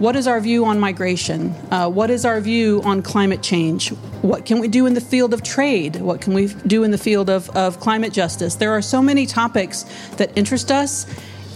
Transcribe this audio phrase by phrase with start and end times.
[0.00, 1.50] What is our view on migration?
[1.70, 3.90] Uh, what is our view on climate change?
[4.22, 5.96] What can we do in the field of trade?
[5.96, 8.54] What can we do in the field of, of climate justice?
[8.54, 9.84] There are so many topics
[10.16, 11.04] that interest us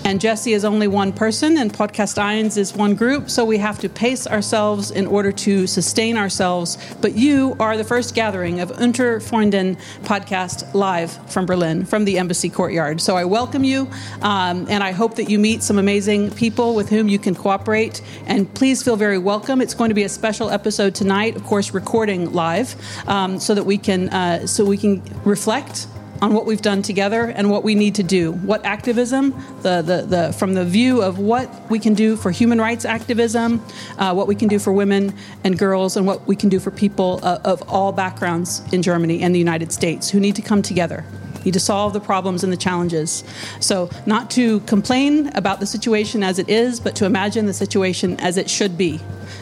[0.04, 3.78] and Jesse is only one person, and Podcast Irons is one group, so we have
[3.78, 6.76] to pace ourselves in order to sustain ourselves.
[7.00, 12.18] But you are the first gathering of Unter Freunden podcast live from Berlin, from the
[12.18, 13.00] Embassy Courtyard.
[13.00, 13.88] So I welcome you,
[14.20, 18.02] um, and I hope that you meet some amazing people with whom you can cooperate.
[18.26, 19.62] And please feel very welcome.
[19.62, 22.76] It's going to be a special episode tonight, of course, recording live,
[23.08, 25.86] um, so that we can uh, so we can reflect
[26.22, 28.32] on what we've done together and what we need to do.
[28.32, 29.30] What activism,
[29.62, 33.64] the, the, the, from the view of what we can do for human rights activism,
[33.98, 36.70] uh, what we can do for women and girls, and what we can do for
[36.70, 40.62] people uh, of all backgrounds in Germany and the United States who need to come
[40.62, 41.04] together.
[41.44, 43.22] Need to solve the problems and the challenges.
[43.60, 48.18] So, not to complain about the situation as it is, but to imagine the situation
[48.20, 48.98] as it should be.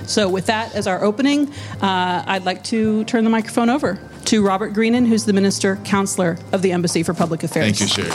[0.06, 4.00] So, with that as our opening, uh, I'd like to turn the microphone over
[4.32, 7.66] to Robert Greenan, who's the Minister Counselor of the Embassy for Public Affairs.
[7.66, 8.10] Thank you, Sherry.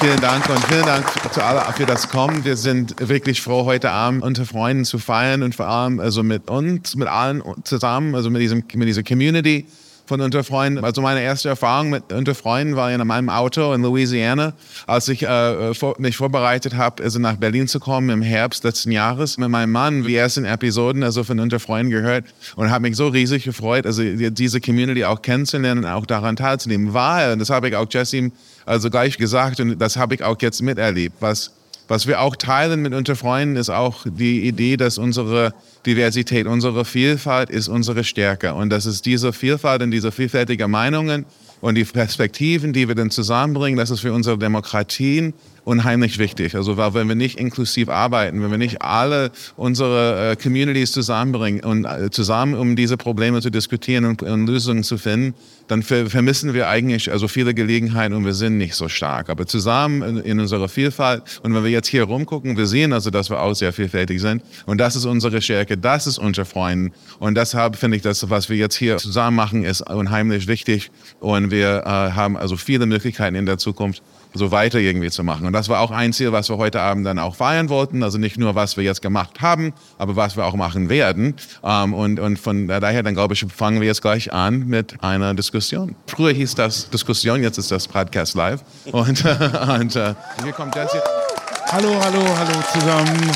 [0.00, 2.46] Vielen Dank und vielen Dank zu alle für das Kommen.
[2.46, 6.48] Wir sind wirklich froh, heute Abend unter Freunden zu feiern und vor allem also mit
[6.48, 9.66] uns, mit allen zusammen, also mit, diesem, mit dieser Community
[10.08, 10.82] von unter Freunden.
[10.82, 14.54] Also meine erste Erfahrung mit unter Freunden war in meinem Auto in Louisiana,
[14.86, 18.90] als ich äh, vor, mich vorbereitet habe, also nach Berlin zu kommen im Herbst letzten
[18.90, 22.24] Jahres mit meinem Mann, die ersten Episoden also von unter Freunden gehört
[22.56, 26.94] und habe mich so riesig gefreut, also diese Community auch kennenzulernen und auch daran teilzunehmen,
[26.94, 28.32] weil, und das habe ich auch Jesse
[28.64, 31.52] also gleich gesagt und das habe ich auch jetzt miterlebt, was
[31.88, 35.54] was wir auch teilen mit unseren Freunden ist auch die Idee, dass unsere
[35.86, 38.54] Diversität, unsere Vielfalt ist unsere Stärke.
[38.54, 41.24] Und dass es diese Vielfalt und diese vielfältigen Meinungen
[41.60, 45.32] und die Perspektiven, die wir dann zusammenbringen, das ist für unsere Demokratien
[45.64, 46.54] unheimlich wichtig.
[46.54, 51.62] Also weil wenn wir nicht inklusiv arbeiten, wenn wir nicht alle unsere äh, Communities zusammenbringen
[51.64, 55.34] und äh, zusammen um diese Probleme zu diskutieren und, und Lösungen zu finden,
[55.68, 59.28] dann ver vermissen wir eigentlich also viele Gelegenheiten und wir sind nicht so stark.
[59.28, 63.10] Aber zusammen in, in, unserer Vielfalt und wenn wir jetzt hier rumgucken, wir sehen also,
[63.10, 66.92] dass wir auch sehr vielfältig sind und das ist unsere Stärke, das ist unser Freund
[67.18, 70.90] und deshalb finde ich, dass was wir jetzt hier zusammen machen, ist unheimlich wichtig
[71.20, 74.02] und wir äh, haben also viele Möglichkeiten in der Zukunft
[74.34, 75.46] so weiter irgendwie zu machen.
[75.46, 78.02] Und das war auch ein Ziel, was wir heute Abend dann auch feiern wollten.
[78.02, 81.34] Also nicht nur, was wir jetzt gemacht haben, aber was wir auch machen werden.
[81.62, 85.34] Ähm, und, und von daher, dann glaube ich, fangen wir jetzt gleich an mit einer
[85.34, 85.94] Diskussion.
[86.06, 88.60] Früher hieß das Diskussion, jetzt ist das Podcast live.
[88.86, 89.24] Und,
[89.68, 91.02] und äh, hier kommt das hier.
[91.70, 93.30] Hallo, hallo, hallo zusammen.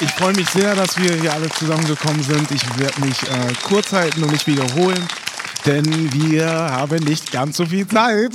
[0.00, 2.50] Ich freue mich sehr, dass wir hier alle zusammengekommen sind.
[2.50, 5.02] Ich werde mich äh, kurz halten und mich wiederholen,
[5.64, 8.32] denn wir haben nicht ganz so viel Zeit.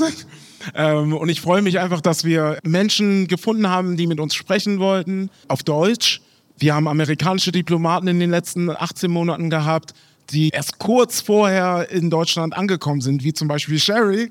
[0.76, 4.80] Ähm, und ich freue mich einfach, dass wir Menschen gefunden haben, die mit uns sprechen
[4.80, 6.22] wollten, auf Deutsch.
[6.58, 9.94] Wir haben amerikanische Diplomaten in den letzten 18 Monaten gehabt,
[10.30, 14.30] die erst kurz vorher in Deutschland angekommen sind, wie zum Beispiel Sherry.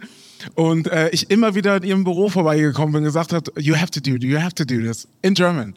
[0.54, 3.90] Und äh, ich immer wieder in ihrem Büro vorbeigekommen bin und gesagt hat, you have
[3.90, 5.74] to do, you have to do this in German.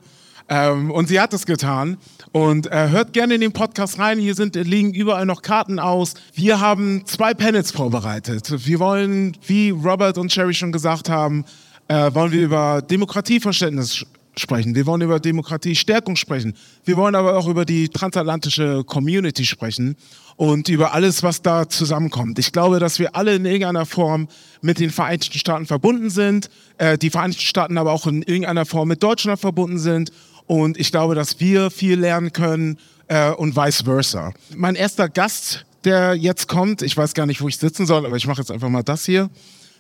[0.50, 1.98] Ähm, und sie hat es getan.
[2.32, 4.20] Und äh, hört gerne in den Podcast rein.
[4.20, 6.16] Hier sind, liegen überall noch Karten aus.
[6.34, 8.66] Wir haben zwei Panels vorbereitet.
[8.66, 11.46] Wir wollen, wie Robert und Sherry schon gesagt haben,
[11.88, 14.06] äh, wollen wir über Demokratieverständnis
[14.36, 14.76] sprechen.
[14.76, 16.56] Wir wollen über Demokratiestärkung sprechen.
[16.86, 19.96] Wir wollen aber auch über die transatlantische Community sprechen
[20.36, 22.40] und über alles, was da zusammenkommt.
[22.40, 24.28] Ich glaube, dass wir alle in irgendeiner Form
[24.62, 28.88] mit den Vereinigten Staaten verbunden sind, äh, die Vereinigten Staaten aber auch in irgendeiner Form
[28.88, 30.12] mit Deutschland verbunden sind
[30.48, 34.34] und ich glaube, dass wir viel lernen können äh, und vice versa.
[34.56, 38.16] Mein erster Gast, der jetzt kommt, ich weiß gar nicht, wo ich sitzen soll, aber
[38.16, 39.30] ich mache jetzt einfach mal das hier.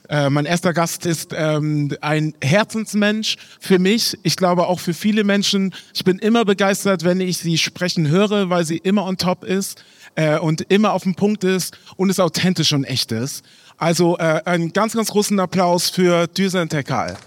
[0.09, 4.17] Äh, mein erster Gast ist ähm, ein Herzensmensch für mich.
[4.23, 5.73] Ich glaube auch für viele Menschen.
[5.93, 9.83] Ich bin immer begeistert, wenn ich sie sprechen höre, weil sie immer on top ist
[10.15, 13.45] äh, und immer auf dem Punkt ist und es authentisch und echt ist.
[13.77, 17.17] Also äh, einen ganz, ganz großen Applaus für Düsen Tekal.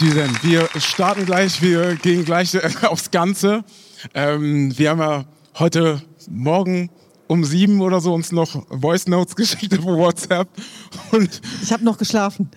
[0.00, 2.52] Düsen, wir starten gleich, wir gehen gleich
[2.84, 3.64] aufs Ganze.
[4.12, 5.24] Ähm, wir haben ja
[5.58, 6.90] heute Morgen
[7.28, 10.48] um sieben oder so uns noch Voice Notes geschickt über WhatsApp.
[11.12, 12.50] Und ich habe noch geschlafen.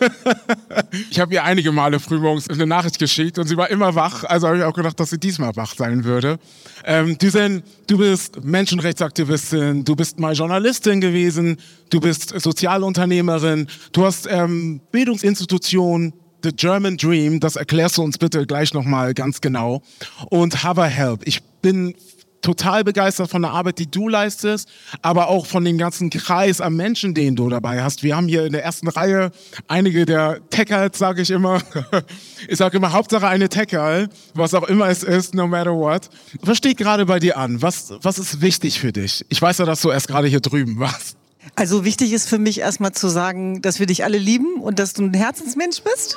[1.10, 4.24] ich habe ihr einige Male frühmorgens eine Nachricht geschickt und sie war immer wach.
[4.24, 6.38] Also habe ich auch gedacht, dass sie diesmal wach sein würde.
[6.84, 11.58] Ähm, Düsen, du bist Menschenrechtsaktivistin, du bist mal Journalistin gewesen,
[11.90, 16.12] du bist Sozialunternehmerin, du hast ähm, Bildungsinstitutionen,
[16.46, 19.82] The German Dream, das erklärst du uns bitte gleich nochmal ganz genau.
[20.30, 21.22] Und Hover Help.
[21.26, 21.96] Ich bin
[22.40, 24.68] total begeistert von der Arbeit, die du leistest,
[25.02, 28.04] aber auch von dem ganzen Kreis an Menschen, den du dabei hast.
[28.04, 29.32] Wir haben hier in der ersten Reihe
[29.66, 31.60] einige der Techers, sage ich immer.
[32.48, 36.10] Ich sage immer, Hauptsache eine Techer, was auch immer es ist, no matter what.
[36.42, 37.60] Was steht gerade bei dir an?
[37.60, 39.24] Was, was ist wichtig für dich?
[39.30, 41.16] Ich weiß ja, dass du erst gerade hier drüben warst.
[41.54, 44.92] Also wichtig ist für mich erstmal zu sagen, dass wir dich alle lieben und dass
[44.92, 46.16] du ein Herzensmensch bist.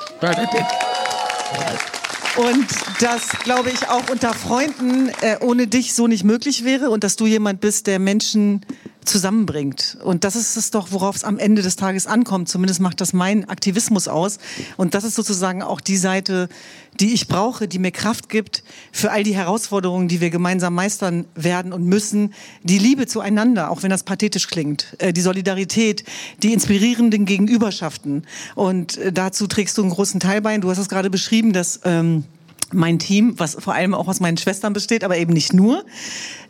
[2.35, 2.67] Und
[3.01, 7.15] das, glaube ich, auch unter Freunden äh, ohne dich so nicht möglich wäre und dass
[7.15, 8.65] du jemand bist, der Menschen
[9.09, 9.97] zusammenbringt.
[10.03, 12.47] Und das ist es doch, worauf es am Ende des Tages ankommt.
[12.47, 14.37] Zumindest macht das mein Aktivismus aus.
[14.77, 16.47] Und das ist sozusagen auch die Seite,
[16.99, 21.25] die ich brauche, die mir Kraft gibt für all die Herausforderungen, die wir gemeinsam meistern
[21.35, 22.33] werden und müssen.
[22.63, 24.95] Die Liebe zueinander, auch wenn das pathetisch klingt.
[24.99, 26.03] Äh, die Solidarität,
[26.43, 28.25] die inspirierenden Gegenüberschaften.
[28.55, 30.57] Und äh, dazu trägst du einen großen Teil bei.
[30.57, 31.81] Du hast es gerade beschrieben, dass...
[31.83, 32.23] Ähm,
[32.71, 35.85] mein Team, was vor allem auch aus meinen Schwestern besteht, aber eben nicht nur,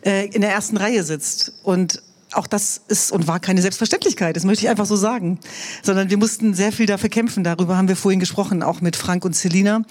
[0.04, 1.52] äh, in der ersten Reihe sitzt.
[1.62, 5.38] Und auch das ist und war keine Selbstverständlichkeit, das möchte ich einfach so sagen,
[5.82, 7.44] sondern wir mussten sehr viel dafür kämpfen.
[7.44, 9.82] Darüber haben wir vorhin gesprochen, auch mit Frank und Selina.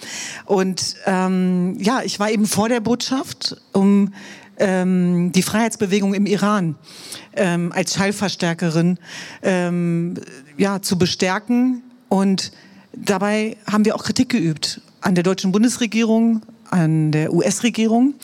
[0.46, 4.12] Und ähm, ja, ich war eben vor der Botschaft, um
[4.58, 6.76] ähm, die Freiheitsbewegung im Iran
[7.34, 8.98] ähm, als Schallverstärkerin
[9.42, 10.14] ähm,
[10.56, 11.82] ja, zu bestärken.
[12.08, 12.52] Und
[12.92, 18.14] dabei haben wir auch Kritik geübt an der deutschen Bundesregierung, an der US-Regierung.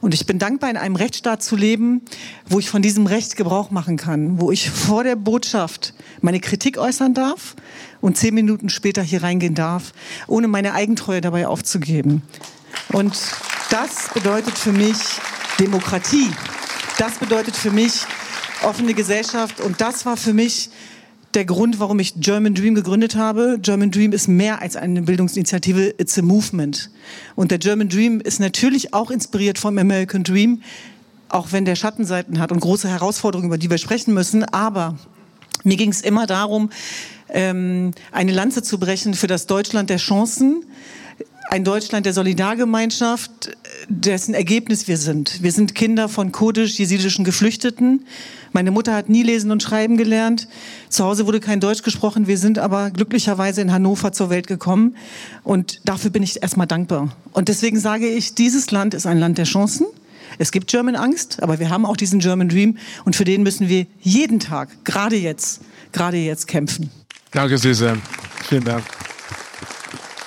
[0.00, 2.02] Und ich bin dankbar, in einem Rechtsstaat zu leben,
[2.46, 6.78] wo ich von diesem Recht Gebrauch machen kann, wo ich vor der Botschaft meine Kritik
[6.78, 7.56] äußern darf
[8.00, 9.92] und zehn Minuten später hier reingehen darf,
[10.26, 12.22] ohne meine Eigentreue dabei aufzugeben.
[12.92, 13.18] Und
[13.70, 14.96] das bedeutet für mich
[15.58, 16.30] Demokratie.
[16.98, 18.02] Das bedeutet für mich
[18.62, 19.60] offene Gesellschaft.
[19.60, 20.70] Und das war für mich
[21.38, 23.60] der Grund, warum ich German Dream gegründet habe.
[23.62, 26.90] German Dream ist mehr als eine Bildungsinitiative, it's a movement.
[27.36, 30.62] Und der German Dream ist natürlich auch inspiriert vom American Dream,
[31.28, 34.42] auch wenn der Schattenseiten hat und große Herausforderungen, über die wir sprechen müssen.
[34.46, 34.98] Aber
[35.62, 36.70] mir ging es immer darum,
[37.28, 40.64] ähm, eine Lanze zu brechen für das Deutschland der Chancen,
[41.50, 43.56] ein Deutschland der Solidargemeinschaft,
[43.88, 45.40] dessen Ergebnis wir sind.
[45.40, 48.06] Wir sind Kinder von kurdisch-jesidischen Geflüchteten.
[48.52, 50.48] Meine Mutter hat nie lesen und schreiben gelernt.
[50.88, 52.26] Zu Hause wurde kein Deutsch gesprochen.
[52.26, 54.96] Wir sind aber glücklicherweise in Hannover zur Welt gekommen.
[55.44, 57.10] Und dafür bin ich erstmal dankbar.
[57.32, 59.86] Und deswegen sage ich, dieses Land ist ein Land der Chancen.
[60.38, 62.76] Es gibt German Angst, aber wir haben auch diesen German Dream.
[63.04, 65.60] Und für den müssen wir jeden Tag, gerade jetzt,
[65.92, 66.90] gerade jetzt kämpfen.
[67.30, 67.96] Danke, Süße.
[68.48, 68.84] Vielen Dank.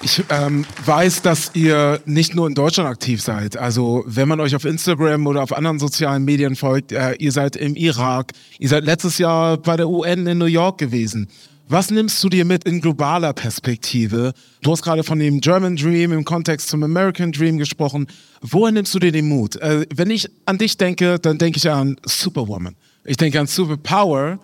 [0.03, 3.55] Ich ähm, weiß, dass ihr nicht nur in Deutschland aktiv seid.
[3.55, 7.55] Also wenn man euch auf Instagram oder auf anderen sozialen Medien folgt, äh, ihr seid
[7.55, 11.27] im Irak, ihr seid letztes Jahr bei der UN in New York gewesen.
[11.69, 14.33] Was nimmst du dir mit in globaler Perspektive?
[14.63, 18.07] Du hast gerade von dem German Dream im Kontext zum American Dream gesprochen.
[18.41, 19.55] Woher nimmst du dir den Mut?
[19.57, 22.75] Äh, wenn ich an dich denke, dann denke ich an Superwoman.
[23.05, 24.39] Ich denke an Superpower.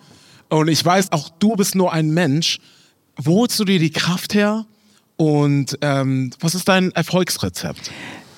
[0.50, 2.60] Und ich weiß, auch du bist nur ein Mensch.
[3.16, 4.64] Wo holst du dir die Kraft her?
[5.18, 7.90] Und ähm, was ist dein Erfolgsrezept?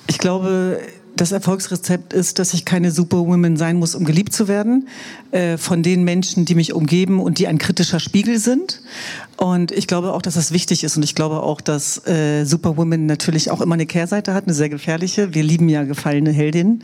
[0.07, 0.81] Ich glaube,
[1.15, 4.87] das Erfolgsrezept ist, dass ich keine Superwoman sein muss, um geliebt zu werden
[5.31, 8.81] äh, von den Menschen, die mich umgeben und die ein kritischer Spiegel sind.
[9.37, 10.97] Und ich glaube auch, dass das wichtig ist.
[10.97, 14.69] Und ich glaube auch, dass äh, Superwoman natürlich auch immer eine Kehrseite hat, eine sehr
[14.69, 15.33] gefährliche.
[15.33, 16.83] Wir lieben ja gefallene Heldinnen.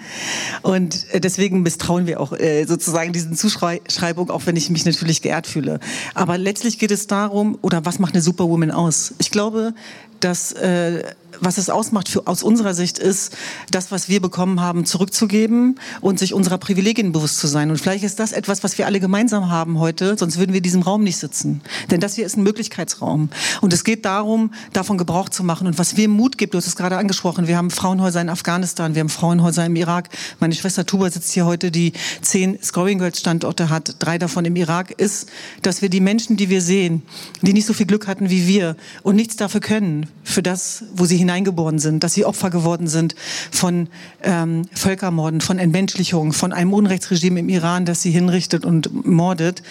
[0.61, 5.21] Und äh, deswegen misstrauen wir auch äh, sozusagen diesen Zuschreibungen, auch wenn ich mich natürlich
[5.21, 5.79] geehrt fühle.
[6.13, 9.13] Aber letztlich geht es darum, oder was macht eine Superwoman aus?
[9.19, 9.73] Ich glaube,
[10.19, 11.03] dass äh,
[11.39, 13.35] was es ausmacht für, aus unserer Sicht ist,
[13.71, 17.69] das, was wir bekommen haben, zurückzugeben und sich unserer Privilegien bewusst zu sein.
[17.69, 20.63] Und vielleicht ist das etwas, was wir alle gemeinsam haben heute, sonst würden wir in
[20.63, 21.61] diesem Raum nicht sitzen.
[21.91, 23.29] Denn das hier ist ein Möglichkeitsraum.
[23.61, 25.67] Und es geht darum, davon Gebrauch zu machen.
[25.67, 28.95] Und was mir Mut gibt, du hast es gerade angesprochen, wir haben Frauenhäuser in Afghanistan,
[28.95, 30.09] wir haben Frauenhäuser im Irak.
[30.39, 34.55] Meine Schwester Tuba sitzt hier heute, die zehn Scoring Girls Standorte hat, drei davon im
[34.55, 35.29] Irak, ist,
[35.61, 37.03] dass wir die Menschen, die wir sehen,
[37.41, 41.05] die nicht so viel Glück hatten wie wir und nichts dafür können, für das, wo
[41.05, 43.15] sie sie hineingeboren sind, dass sie Opfer geworden sind
[43.51, 43.87] von
[44.23, 49.63] ähm, Völkermorden, von Entmenschlichung, von einem Unrechtsregime im Iran, das sie hinrichtet und mordet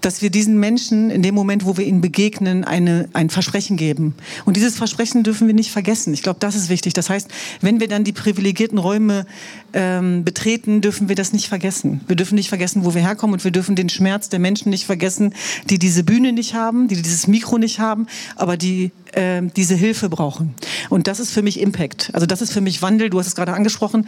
[0.00, 4.14] dass wir diesen Menschen in dem Moment, wo wir ihnen begegnen, eine, ein Versprechen geben.
[4.44, 6.14] Und dieses Versprechen dürfen wir nicht vergessen.
[6.14, 6.94] Ich glaube, das ist wichtig.
[6.94, 7.28] Das heißt,
[7.60, 9.26] wenn wir dann die privilegierten Räume
[9.72, 12.00] ähm, betreten, dürfen wir das nicht vergessen.
[12.06, 14.86] Wir dürfen nicht vergessen, wo wir herkommen und wir dürfen den Schmerz der Menschen nicht
[14.86, 15.34] vergessen,
[15.68, 20.08] die diese Bühne nicht haben, die dieses Mikro nicht haben, aber die äh, diese Hilfe
[20.08, 20.54] brauchen.
[20.90, 22.10] Und das ist für mich Impact.
[22.12, 23.10] Also das ist für mich Wandel.
[23.10, 24.06] Du hast es gerade angesprochen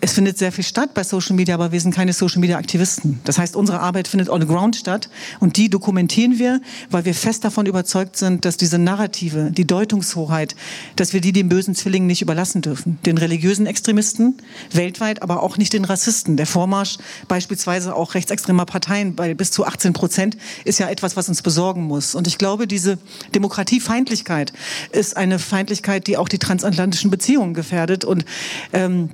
[0.00, 3.20] es findet sehr viel statt bei Social Media, aber wir sind keine Social Media Aktivisten.
[3.24, 5.08] Das heißt, unsere Arbeit findet on the ground statt
[5.40, 10.54] und die dokumentieren wir, weil wir fest davon überzeugt sind, dass diese Narrative, die Deutungshoheit,
[10.96, 12.98] dass wir die den bösen Zwillingen nicht überlassen dürfen.
[13.06, 14.38] Den religiösen Extremisten
[14.72, 16.36] weltweit, aber auch nicht den Rassisten.
[16.36, 21.28] Der Vormarsch beispielsweise auch rechtsextremer Parteien bei bis zu 18 Prozent ist ja etwas, was
[21.28, 22.14] uns besorgen muss.
[22.14, 22.98] Und ich glaube, diese
[23.34, 24.52] Demokratiefeindlichkeit
[24.92, 28.24] ist eine Feindlichkeit, die auch die transatlantischen Beziehungen gefährdet und
[28.72, 29.10] ähm,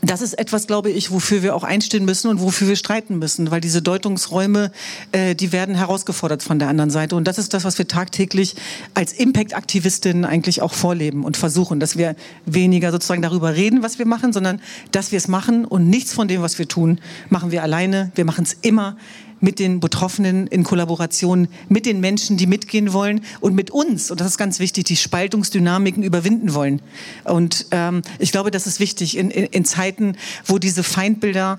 [0.00, 3.50] das ist etwas, glaube ich, wofür wir auch einstehen müssen und wofür wir streiten müssen,
[3.50, 4.70] weil diese Deutungsräume,
[5.10, 7.16] äh, die werden herausgefordert von der anderen Seite.
[7.16, 8.54] Und das ist das, was wir tagtäglich
[8.94, 12.14] als Impact-Aktivistinnen eigentlich auch vorleben und versuchen, dass wir
[12.46, 14.60] weniger sozusagen darüber reden, was wir machen, sondern
[14.92, 18.12] dass wir es machen und nichts von dem, was wir tun, machen wir alleine.
[18.14, 18.96] Wir machen es immer
[19.40, 24.20] mit den Betroffenen in Kollaboration mit den Menschen, die mitgehen wollen und mit uns, und
[24.20, 26.82] das ist ganz wichtig, die Spaltungsdynamiken überwinden wollen.
[27.24, 30.16] Und ähm, ich glaube, das ist wichtig in, in, in Zeiten,
[30.46, 31.58] wo diese Feindbilder,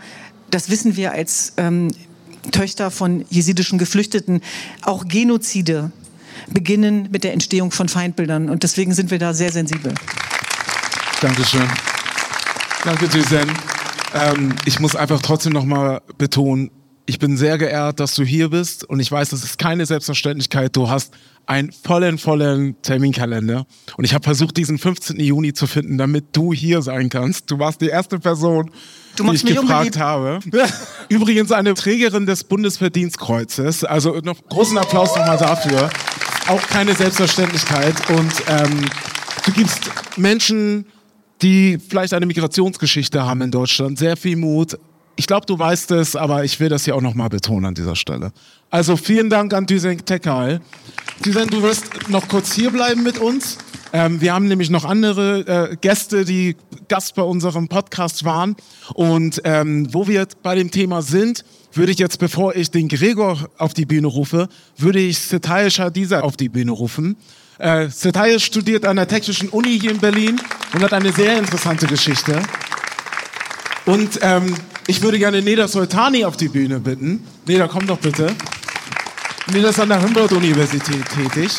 [0.51, 1.89] das wissen wir als ähm,
[2.51, 4.41] Töchter von jesidischen Geflüchteten,
[4.81, 5.91] auch Genozide
[6.49, 8.49] beginnen mit der Entstehung von Feindbildern.
[8.49, 9.93] Und deswegen sind wir da sehr sensibel.
[11.21, 11.67] Dankeschön.
[12.83, 13.53] Danke, Suzanne.
[14.13, 16.71] Ähm, ich muss einfach trotzdem noch mal betonen,
[17.09, 20.75] ich bin sehr geehrt, dass du hier bist und ich weiß, das ist keine Selbstverständlichkeit.
[20.75, 21.11] Du hast
[21.47, 23.65] einen vollen, vollen Terminkalender
[23.97, 25.19] und ich habe versucht, diesen 15.
[25.19, 27.49] Juni zu finden, damit du hier sein kannst.
[27.49, 28.69] Du warst die erste Person,
[29.17, 30.39] die ich gefragt habe.
[31.09, 33.83] Übrigens eine Trägerin des Bundesverdienstkreuzes.
[33.85, 35.89] Also noch großen Applaus nochmal dafür.
[36.47, 38.85] Auch keine Selbstverständlichkeit und ähm,
[39.47, 40.85] du gibst Menschen
[41.41, 44.77] die vielleicht eine Migrationsgeschichte haben in Deutschland, sehr viel Mut,
[45.19, 47.97] ich glaube, du weißt es, aber ich will das hier auch nochmal betonen an dieser
[47.97, 48.31] Stelle.
[48.69, 50.61] Also vielen Dank an Düsen Tekal.
[51.25, 53.57] Düsen, du wirst noch kurz hier bleiben mit uns.
[53.91, 56.55] Ähm, wir haben nämlich noch andere äh, Gäste, die
[56.87, 58.55] Gast bei unserem Podcast waren.
[58.93, 63.49] Und ähm, wo wir bei dem Thema sind, würde ich jetzt, bevor ich den Gregor
[63.57, 64.47] auf die Bühne rufe,
[64.77, 67.17] würde ich Setay Shadiza auf die Bühne rufen.
[67.57, 70.39] Äh, Setay studiert an der Technischen Uni hier in Berlin
[70.73, 72.41] und hat eine sehr interessante Geschichte.
[73.85, 74.55] Und ähm,
[74.89, 77.23] ich würde gerne Neda Soltani auf die Bühne bitten.
[77.45, 78.35] Neda, komm doch bitte.
[79.53, 81.51] Neda ist an der Humboldt-Universität tätig.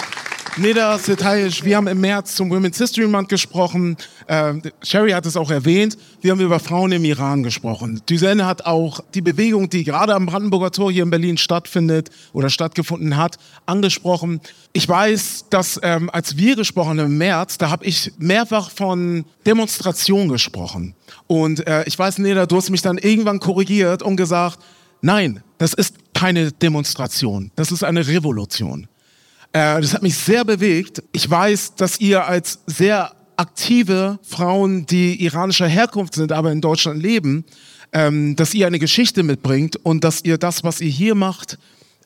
[0.61, 3.97] Neda Setayish, wir haben im März zum Women's History Month gesprochen.
[4.27, 4.53] Äh,
[4.83, 5.97] Sherry hat es auch erwähnt.
[6.21, 8.03] Wir haben über Frauen im Iran gesprochen.
[8.07, 12.51] Düsen hat auch die Bewegung, die gerade am Brandenburger Tor hier in Berlin stattfindet oder
[12.51, 14.43] stattgefunden hat, angesprochen.
[14.75, 19.25] Ich weiß, dass ähm, als wir gesprochen haben im März, da habe ich mehrfach von
[19.47, 20.95] Demonstration gesprochen.
[21.27, 24.59] Und äh, ich weiß, Neda, du hast mich dann irgendwann korrigiert und gesagt,
[25.01, 28.89] nein, das ist keine Demonstration, das ist eine Revolution.
[29.53, 31.03] Äh, das hat mich sehr bewegt.
[31.13, 37.03] Ich weiß, dass ihr als sehr aktive Frauen, die iranischer Herkunft sind, aber in Deutschland
[37.03, 37.45] leben,
[37.93, 41.59] ähm, dass ihr eine Geschichte mitbringt und dass ihr das, was ihr hier macht,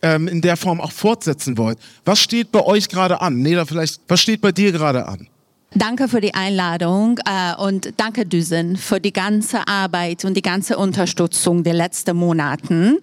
[0.03, 1.79] ähm, in der Form auch fortsetzen wollt.
[2.05, 3.41] Was steht bei euch gerade an?
[3.41, 5.29] Neda, vielleicht, was steht bei dir gerade an?
[5.77, 10.79] Danke für die Einladung äh, und danke Düsen für die ganze Arbeit und die ganze
[10.79, 12.99] Unterstützung der letzten Monaten.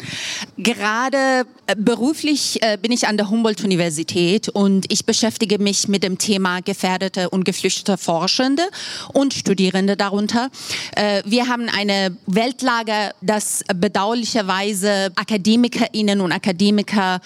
[0.57, 6.17] Gerade äh, beruflich äh, bin ich an der Humboldt-Universität und ich beschäftige mich mit dem
[6.17, 8.63] Thema gefährdete und geflüchtete Forschende
[9.11, 10.49] und Studierende darunter.
[10.95, 17.19] Äh, wir haben eine Weltlage, das bedauerlicherweise AkademikerInnen und Akademiker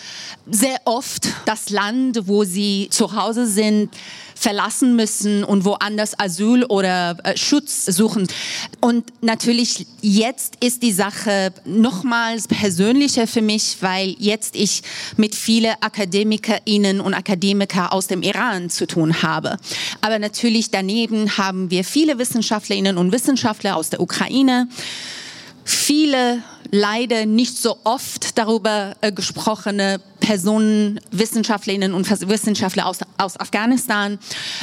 [0.50, 3.92] sehr oft das Land, wo sie zu Hause sind,
[4.36, 8.28] verlassen müssen und woanders Asyl oder äh, Schutz suchen.
[8.82, 14.84] Und natürlich jetzt ist die Sache nochmals persönlicher für mich, weil jetzt ich
[15.18, 19.58] mit vielen AkademikerInnen und Akademiker aus dem Iran zu tun habe.
[20.02, 24.68] Aber natürlich daneben haben wir viele Wissenschaftlerinnen und Wissenschaftler aus der Ukraine,
[25.64, 34.20] viele leider nicht so oft darüber äh, gesprochene Personen, Wissenschaftlerinnen und Wissenschaftler aus, aus Afghanistan.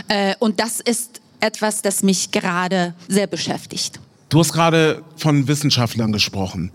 [0.09, 4.01] Äh, und das ist etwas, das mich gerade sehr beschäftigt.
[4.29, 6.71] Du hast gerade von Wissenschaftlern gesprochen.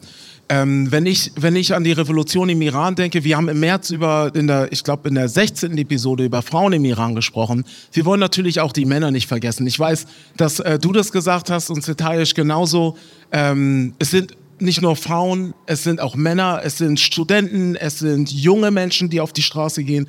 [0.49, 3.89] Ähm, wenn, ich, wenn ich an die Revolution im Iran denke, wir haben im März
[3.89, 5.77] über, in der, ich glaube in der 16.
[5.77, 7.65] Episode über Frauen im Iran gesprochen.
[7.91, 9.67] Wir wollen natürlich auch die Männer nicht vergessen.
[9.67, 10.05] Ich weiß,
[10.37, 12.97] dass äh, du das gesagt hast und Zetayisch genauso.
[13.33, 18.31] Ähm, es sind nicht nur Frauen, es sind auch Männer, es sind Studenten, es sind
[18.31, 20.07] junge Menschen, die auf die Straße gehen.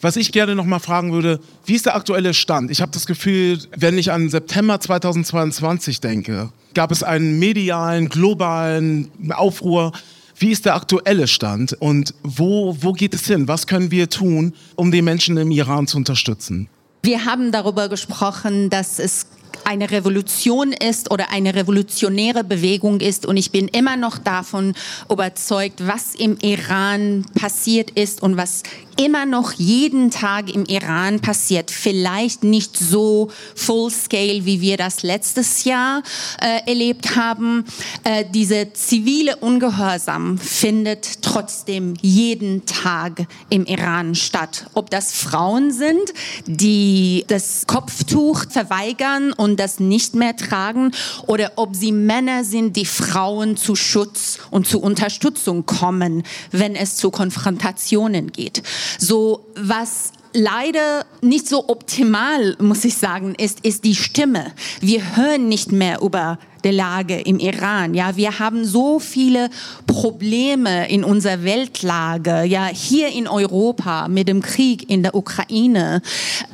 [0.00, 2.70] Was ich gerne noch mal fragen würde, wie ist der aktuelle Stand?
[2.70, 9.10] Ich habe das Gefühl, wenn ich an September 2022 denke, gab es einen medialen, globalen
[9.30, 9.92] Aufruhr.
[10.38, 13.46] Wie ist der aktuelle Stand und wo, wo geht es hin?
[13.46, 16.70] Was können wir tun, um die Menschen im Iran zu unterstützen?
[17.02, 19.26] Wir haben darüber gesprochen, dass es
[19.64, 23.26] eine Revolution ist oder eine revolutionäre Bewegung ist.
[23.26, 24.74] Und ich bin immer noch davon
[25.10, 28.62] überzeugt, was im Iran passiert ist und was
[29.00, 31.70] immer noch jeden Tag im Iran passiert.
[31.70, 36.02] Vielleicht nicht so full scale, wie wir das letztes Jahr
[36.40, 37.64] äh, erlebt haben.
[38.04, 44.66] Äh, diese zivile Ungehorsam findet trotzdem jeden Tag im Iran statt.
[44.74, 46.12] Ob das Frauen sind,
[46.46, 50.92] die das Kopftuch verweigern und das nicht mehr tragen,
[51.26, 56.96] oder ob sie Männer sind, die Frauen zu Schutz und zu Unterstützung kommen, wenn es
[56.96, 58.62] zu Konfrontationen geht.
[58.98, 64.52] So was leider nicht so optimal, muss ich sagen, ist, ist die Stimme.
[64.80, 67.94] Wir hören nicht mehr über die Lage im Iran.
[67.94, 69.48] Ja, wir haben so viele
[69.86, 76.02] Probleme in unserer Weltlage, ja, hier in Europa mit dem Krieg in der Ukraine,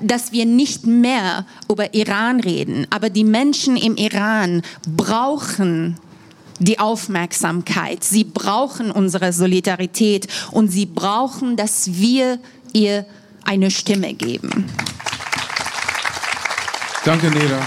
[0.00, 2.86] dass wir nicht mehr über Iran reden.
[2.90, 5.96] Aber die Menschen im Iran brauchen
[6.58, 8.02] die Aufmerksamkeit.
[8.02, 12.38] Sie brauchen unsere Solidarität und sie brauchen, dass wir
[12.72, 13.04] ihr
[13.46, 14.66] eine Stimme geben.
[17.04, 17.66] Danke, Neda.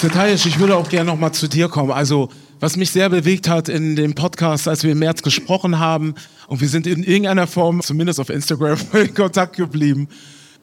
[0.00, 1.90] Zetayisch, ich würde auch gerne noch mal zu dir kommen.
[1.90, 2.28] Also,
[2.60, 6.14] was mich sehr bewegt hat in dem Podcast, als wir im März gesprochen haben,
[6.46, 10.08] und wir sind in irgendeiner Form, zumindest auf Instagram, in Kontakt geblieben.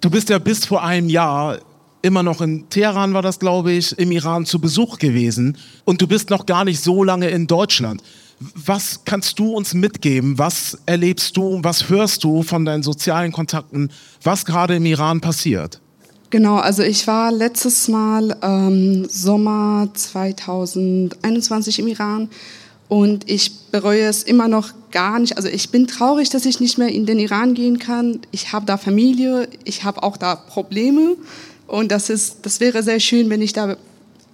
[0.01, 1.59] Du bist ja bis vor einem Jahr
[2.01, 5.57] immer noch in Teheran, war das, glaube ich, im Iran zu Besuch gewesen.
[5.83, 8.01] Und du bist noch gar nicht so lange in Deutschland.
[8.39, 10.37] Was kannst du uns mitgeben?
[10.37, 11.59] Was erlebst du?
[11.63, 13.91] Was hörst du von deinen sozialen Kontakten,
[14.23, 15.79] was gerade im Iran passiert?
[16.31, 22.29] Genau, also ich war letztes Mal ähm, Sommer 2021 im Iran
[22.89, 25.37] und ich bereue es immer noch gar nicht.
[25.37, 28.19] Also ich bin traurig, dass ich nicht mehr in den Iran gehen kann.
[28.31, 31.15] Ich habe da Familie, ich habe auch da Probleme
[31.67, 33.77] und das, ist, das wäre sehr schön, wenn ich da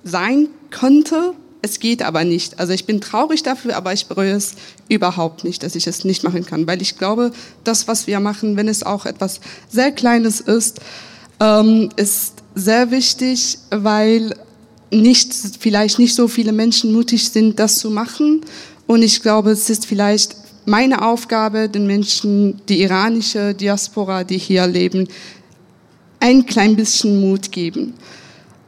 [0.03, 1.33] sein könnte.
[1.61, 2.59] Es geht aber nicht.
[2.59, 4.55] Also ich bin traurig dafür, aber ich bereue es
[4.89, 7.31] überhaupt nicht, dass ich es nicht machen kann, weil ich glaube,
[7.63, 10.79] das, was wir machen, wenn es auch etwas sehr Kleines ist,
[11.39, 14.35] ähm, ist sehr wichtig, weil
[14.91, 18.41] nicht, vielleicht nicht so viele Menschen mutig sind, das zu machen.
[18.87, 24.67] Und ich glaube, es ist vielleicht meine Aufgabe, den Menschen, die iranische Diaspora, die hier
[24.67, 25.07] leben,
[26.19, 27.93] ein klein bisschen Mut geben.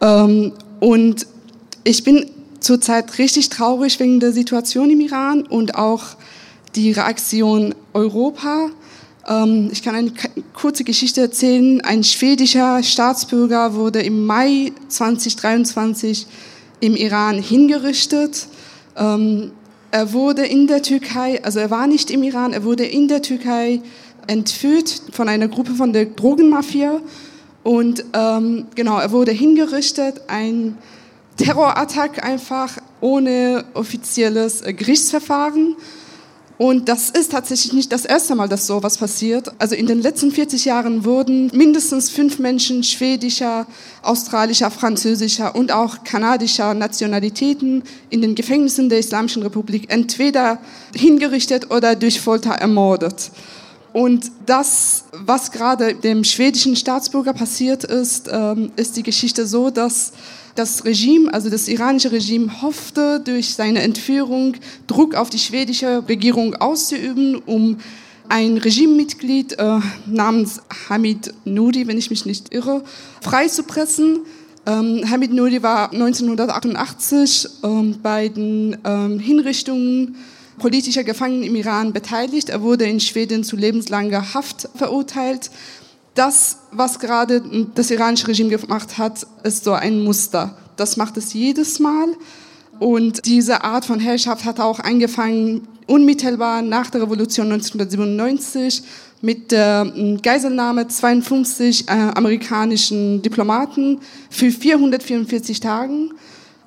[0.02, 1.28] Ähm, und
[1.84, 2.26] ich bin
[2.64, 6.16] zurzeit richtig traurig wegen der Situation im Iran und auch
[6.76, 8.70] die Reaktion Europa.
[9.28, 10.12] Ähm, ich kann eine
[10.54, 11.82] kurze Geschichte erzählen.
[11.82, 16.26] Ein schwedischer Staatsbürger wurde im Mai 2023
[16.80, 18.48] im Iran hingerichtet.
[18.98, 19.52] Ähm,
[19.92, 23.22] er wurde in der Türkei, also er war nicht im Iran, er wurde in der
[23.22, 23.82] Türkei
[24.26, 27.00] entführt von einer Gruppe von der Drogenmafia
[27.64, 30.78] und ähm, genau, er wurde hingerichtet, ein
[31.38, 35.76] Terrorattack einfach ohne offizielles äh, Gerichtsverfahren.
[36.58, 39.52] Und das ist tatsächlich nicht das erste Mal, dass sowas passiert.
[39.58, 43.66] Also in den letzten 40 Jahren wurden mindestens fünf Menschen schwedischer,
[44.04, 50.60] australischer, französischer und auch kanadischer Nationalitäten in den Gefängnissen der Islamischen Republik entweder
[50.96, 53.32] hingerichtet oder durch Folter ermordet.
[53.92, 60.14] Und das, was gerade dem schwedischen Staatsbürger passiert ist, ähm, ist die Geschichte so, dass
[60.56, 64.56] das Regime, also das iranische Regime, hoffte, durch seine Entführung
[64.88, 67.78] Druck auf die schwedische Regierung auszuüben, um
[68.30, 72.84] ein Regimemitglied äh, namens Hamid Nouri, wenn ich mich nicht irre,
[73.22, 74.20] freizupressen.
[74.66, 80.16] Ähm, Hamid Nouri war 1988 ähm, bei den ähm, Hinrichtungen
[80.58, 82.50] politischer Gefangenen im Iran beteiligt.
[82.50, 85.50] Er wurde in Schweden zu lebenslanger Haft verurteilt.
[86.16, 87.42] Das, was gerade
[87.74, 90.56] das iranische Regime gemacht hat, ist so ein Muster.
[90.76, 92.08] Das macht es jedes Mal.
[92.80, 98.84] Und diese Art von Herrschaft hat auch angefangen unmittelbar nach der Revolution 1997
[99.22, 104.00] mit der hm, Geiselnahme 52 äh, amerikanischen Diplomaten
[104.30, 106.12] für 444 Tagen.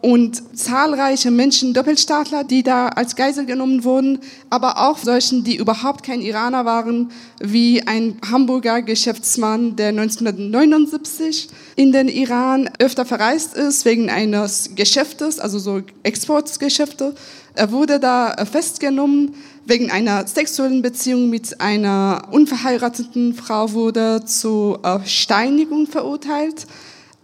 [0.06, 6.04] Und zahlreiche Menschen, Doppelstaatler, die da als Geisel genommen wurden, aber auch solchen, die überhaupt
[6.04, 13.84] kein Iraner waren, wie ein Hamburger Geschäftsmann, der 1979 in den Iran öfter verreist ist
[13.84, 17.16] wegen eines Geschäftes, also so Exportgeschäfte.
[17.56, 25.00] Er wurde da festgenommen wegen einer sexuellen Beziehung mit einer unverheirateten Frau, wurde zu äh,
[25.04, 26.68] Steinigung verurteilt.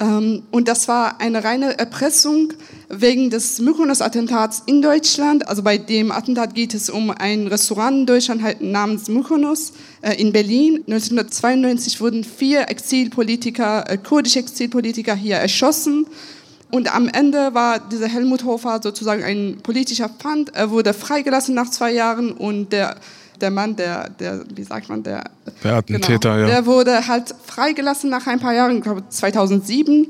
[0.02, 2.52] Ähm, und das war eine reine Erpressung
[2.88, 5.46] wegen des Mykonos-Attentats in Deutschland.
[5.46, 10.20] Also bei dem Attentat geht es um ein Restaurant in Deutschland halt namens Mykonos äh,
[10.20, 10.82] in Berlin.
[10.88, 16.06] 1992 wurden vier Exilpolitiker, äh, kurdische Exilpolitiker hier erschossen.
[16.72, 20.56] Und am Ende war dieser Helmut Hofer sozusagen ein politischer Pfand.
[20.56, 22.96] Er wurde freigelassen nach zwei Jahren und der
[23.42, 25.24] der Mann, der, der, wie sagt man, der,
[25.62, 26.46] der Attentäter, genau, ja.
[26.46, 30.06] Der wurde halt freigelassen nach ein paar Jahren, ich glaube 2007.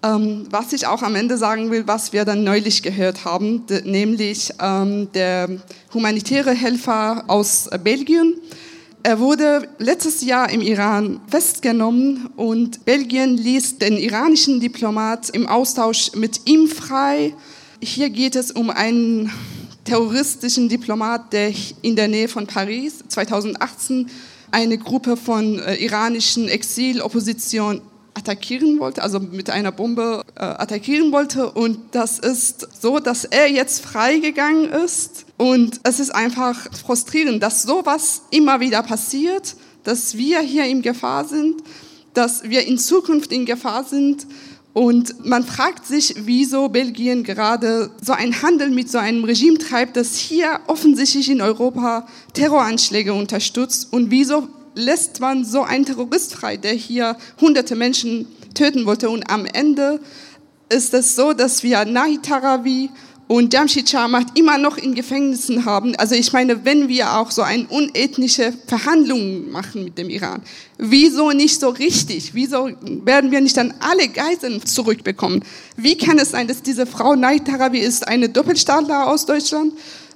[0.00, 4.52] Ähm, was ich auch am Ende sagen will, was wir dann neulich gehört haben, nämlich
[4.60, 5.48] ähm, der
[5.92, 8.34] humanitäre Helfer aus Belgien.
[9.02, 16.12] Er wurde letztes Jahr im Iran festgenommen und Belgien ließ den iranischen Diplomat im Austausch
[16.14, 17.34] mit ihm frei.
[17.80, 19.32] Hier geht es um einen
[19.88, 24.10] terroristischen Diplomat, der in der Nähe von Paris 2018
[24.50, 27.80] eine Gruppe von äh, iranischen Exilopposition
[28.12, 31.50] attackieren wollte, also mit einer Bombe äh, attackieren wollte.
[31.50, 35.24] Und das ist so, dass er jetzt freigegangen ist.
[35.38, 41.24] Und es ist einfach frustrierend, dass sowas immer wieder passiert, dass wir hier in Gefahr
[41.24, 41.62] sind,
[42.12, 44.26] dass wir in Zukunft in Gefahr sind
[44.72, 49.96] und man fragt sich, wieso Belgien gerade so einen Handel mit so einem Regime treibt,
[49.96, 53.92] das hier offensichtlich in Europa Terroranschläge unterstützt.
[53.92, 59.10] Und wieso lässt man so einen Terrorist frei, der hier hunderte Menschen töten wollte.
[59.10, 60.00] Und am Ende
[60.68, 62.90] ist es so, dass wir Nahi Tarawi
[63.28, 65.94] und Jamshid Sharmat immer noch in Gefängnissen haben.
[65.96, 70.42] Also ich meine, wenn wir auch so eine unethnische Verhandlungen machen mit dem Iran,
[70.78, 72.34] wieso nicht so richtig?
[72.34, 72.70] Wieso
[73.04, 75.44] werden wir nicht dann alle Geiseln zurückbekommen?
[75.76, 79.74] Wie kann es sein, dass diese Frau Naid Tarabi ist eine Doppelstaatler aus Deutschland?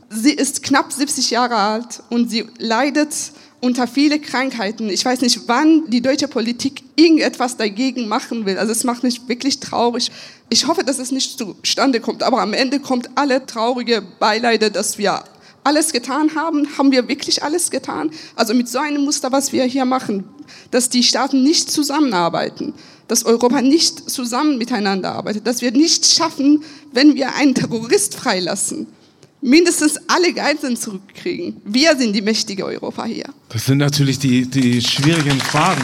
[0.08, 3.14] Sie ist knapp 70 Jahre alt und sie leidet
[3.62, 4.88] unter viele Krankheiten.
[4.90, 8.58] Ich weiß nicht, wann die deutsche Politik irgendetwas dagegen machen will.
[8.58, 10.10] Also es macht mich wirklich traurig.
[10.50, 14.98] Ich hoffe, dass es nicht zustande kommt, aber am Ende kommt alle traurige Beileide, dass
[14.98, 15.22] wir
[15.62, 16.76] alles getan haben.
[16.76, 18.10] Haben wir wirklich alles getan?
[18.34, 20.24] Also mit so einem Muster, was wir hier machen,
[20.72, 22.74] dass die Staaten nicht zusammenarbeiten,
[23.06, 28.88] dass Europa nicht zusammen miteinander arbeitet, dass wir nicht schaffen, wenn wir einen Terrorist freilassen
[29.42, 31.60] mindestens alle Geiseln zurückkriegen.
[31.64, 33.26] Wir sind die mächtige Europa hier.
[33.50, 35.82] Das sind natürlich die, die schwierigen Fragen.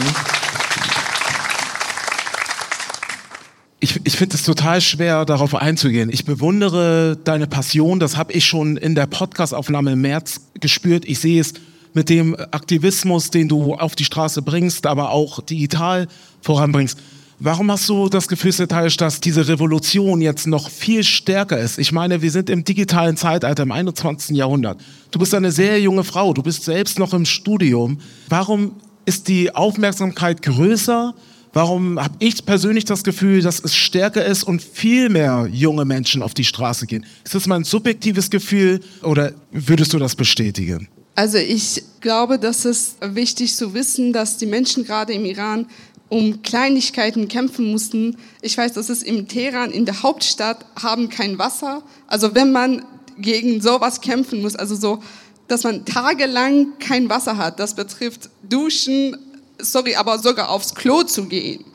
[3.81, 6.09] Ich, ich finde es total schwer, darauf einzugehen.
[6.11, 7.99] Ich bewundere deine Passion.
[7.99, 11.05] Das habe ich schon in der Podcastaufnahme im März gespürt.
[11.05, 11.53] Ich sehe es
[11.93, 16.07] mit dem Aktivismus, den du auf die Straße bringst, aber auch digital
[16.41, 16.97] voranbringst.
[17.41, 21.77] Warum hast du das Gefühl, Setaisch, dass diese Revolution jetzt noch viel stärker ist?
[21.77, 24.35] Ich meine, wir sind im digitalen Zeitalter, im 21.
[24.35, 24.81] Jahrhundert.
[25.11, 28.01] Du bist eine sehr junge Frau, du bist selbst noch im Studium.
[28.27, 28.73] Warum
[29.05, 31.15] ist die Aufmerksamkeit größer?
[31.53, 36.21] Warum habe ich persönlich das Gefühl, dass es stärker ist und viel mehr junge Menschen
[36.21, 37.05] auf die Straße gehen?
[37.23, 40.89] Ist das mein subjektives Gefühl oder würdest du das bestätigen?
[41.19, 45.67] Also ich glaube, dass es wichtig zu wissen, dass die Menschen gerade im Iran
[46.09, 48.17] um Kleinigkeiten kämpfen mussten.
[48.41, 51.83] Ich weiß, dass es im Teheran, in der Hauptstadt, haben kein Wasser.
[52.07, 52.83] Also wenn man
[53.17, 55.03] gegen sowas kämpfen muss, also so,
[55.47, 59.17] dass man tagelang kein Wasser hat, das betrifft Duschen,
[59.59, 61.65] sorry, aber sogar aufs Klo zu gehen.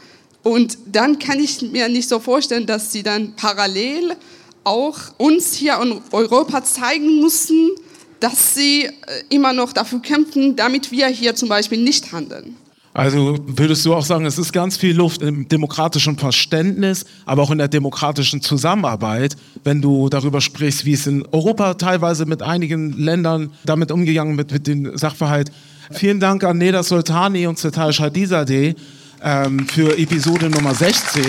[0.43, 4.17] Und dann kann ich mir nicht so vorstellen, dass sie dann parallel
[4.65, 7.71] auch uns hier in Europa zeigen mussten,
[8.21, 8.91] dass sie äh,
[9.29, 12.57] immer noch dafür kämpfen, damit wir hier zum Beispiel nicht handeln.
[12.97, 17.51] Also würdest du auch sagen, es ist ganz viel Luft im demokratischen Verständnis, aber auch
[17.51, 22.93] in der demokratischen Zusammenarbeit, wenn du darüber sprichst, wie es in Europa teilweise mit einigen
[22.93, 25.51] Ländern damit umgegangen wird, mit dem Sachverhalt.
[25.91, 28.75] Vielen Dank an Neda Sultani und Zetal Shadizadeh
[29.25, 31.25] ähm, für Episode Nummer 16.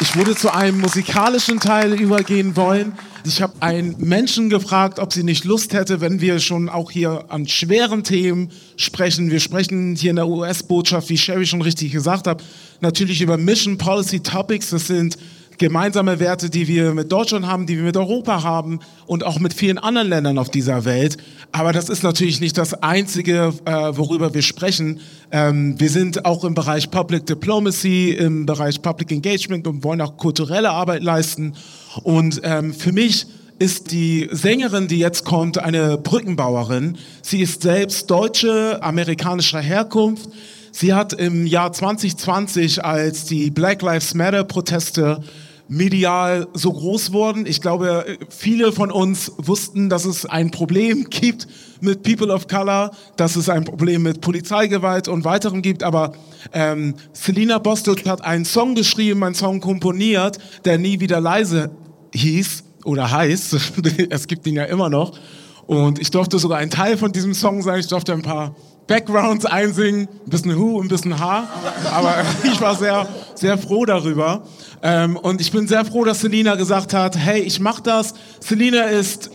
[0.00, 2.92] Ich würde zu einem musikalischen Teil übergehen wollen.
[3.24, 7.24] Ich habe einen Menschen gefragt, ob sie nicht Lust hätte, wenn wir schon auch hier
[7.30, 9.32] an schweren Themen sprechen.
[9.32, 12.44] Wir sprechen hier in der US-Botschaft, wie Sherry schon richtig gesagt hat,
[12.80, 14.70] natürlich über Mission Policy Topics.
[14.70, 15.18] Das sind
[15.58, 19.52] gemeinsame Werte, die wir mit Deutschland haben, die wir mit Europa haben und auch mit
[19.52, 21.16] vielen anderen Ländern auf dieser Welt.
[21.52, 25.00] Aber das ist natürlich nicht das Einzige, äh, worüber wir sprechen.
[25.30, 30.16] Ähm, wir sind auch im Bereich Public Diplomacy, im Bereich Public Engagement und wollen auch
[30.16, 31.54] kulturelle Arbeit leisten.
[32.02, 33.26] Und ähm, für mich
[33.58, 36.96] ist die Sängerin, die jetzt kommt, eine Brückenbauerin.
[37.22, 40.28] Sie ist selbst deutsche, amerikanischer Herkunft.
[40.70, 45.20] Sie hat im Jahr 2020, als die Black Lives Matter Proteste
[45.68, 47.46] medial so groß wurden.
[47.46, 51.46] Ich glaube, viele von uns wussten, dass es ein Problem gibt
[51.80, 55.82] mit People of Color, dass es ein Problem mit Polizeigewalt und weiterem gibt.
[55.82, 56.12] Aber
[56.52, 61.70] ähm, Selina Bostelt hat einen Song geschrieben, einen Song komponiert, der nie wieder leise
[62.14, 63.56] hieß oder heißt.
[64.10, 65.18] es gibt ihn ja immer noch.
[65.66, 67.80] Und ich durfte sogar ein Teil von diesem Song sein.
[67.80, 68.56] Ich durfte ein paar
[68.88, 71.46] Backgrounds einsingen, ein bisschen Hu, ein bisschen Ha.
[71.92, 74.42] Aber ich war sehr, sehr froh darüber.
[74.82, 78.14] Ähm, und ich bin sehr froh, dass Selina gesagt hat, hey, ich mach das.
[78.40, 79.30] Selina ist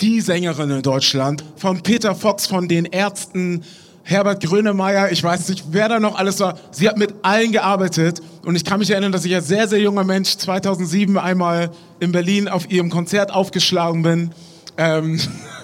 [0.00, 1.44] die Sängerin in Deutschland.
[1.56, 3.62] Von Peter Fox, von den Ärzten,
[4.02, 6.56] Herbert Grönemeyer, ich weiß nicht, wer da noch alles war.
[6.70, 8.22] Sie hat mit allen gearbeitet.
[8.44, 12.12] Und ich kann mich erinnern, dass ich als sehr, sehr junger Mensch 2007 einmal in
[12.12, 14.30] Berlin auf ihrem Konzert aufgeschlagen bin.
[14.78, 15.20] Ähm,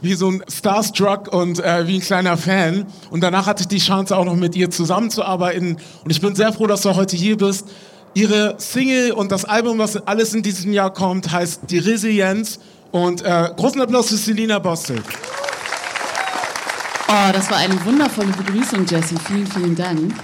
[0.00, 2.86] wie so ein Starstruck und äh, wie ein kleiner Fan.
[3.10, 5.76] Und danach hatte ich die Chance auch noch mit ihr zusammenzuarbeiten.
[6.04, 7.66] Und ich bin sehr froh, dass du heute hier bist.
[8.14, 12.58] Ihre Single und das Album, was alles in diesem Jahr kommt, heißt Die Resilienz.
[12.90, 15.02] Und äh, großen Applaus für Selina Bostel.
[17.08, 19.16] Oh, das war eine wundervolle Begrüßung, Jessie.
[19.26, 20.14] Vielen, vielen Dank.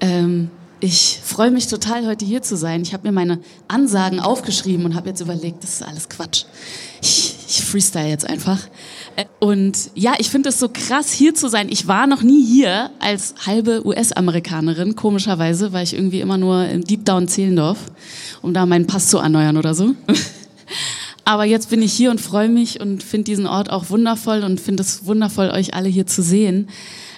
[0.00, 2.82] Ähm, ich freue mich total, heute hier zu sein.
[2.82, 6.44] Ich habe mir meine Ansagen aufgeschrieben und habe jetzt überlegt, das ist alles Quatsch.
[7.00, 8.58] Ich, ich freestyle jetzt einfach.
[9.38, 11.68] Und ja, ich finde es so krass, hier zu sein.
[11.70, 16.84] Ich war noch nie hier als halbe US-Amerikanerin, komischerweise, weil ich irgendwie immer nur im
[16.84, 17.78] Deep Down Zehlendorf,
[18.40, 19.94] um da meinen Pass zu erneuern oder so.
[21.24, 24.60] Aber jetzt bin ich hier und freue mich und finde diesen Ort auch wundervoll und
[24.60, 26.68] finde es wundervoll, euch alle hier zu sehen.